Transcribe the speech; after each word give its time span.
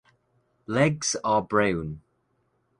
Legs 0.65 1.15
are 1.23 1.43
brown. 1.43 2.01